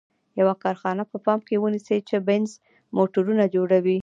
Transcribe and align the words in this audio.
یوه 0.39 0.53
کارخانه 0.63 1.03
په 1.11 1.17
پام 1.25 1.39
کې 1.47 1.61
ونیسئ 1.63 1.99
چې 2.09 2.15
بینز 2.27 2.51
موټرونه 2.97 3.43
جوړوي. 3.55 3.97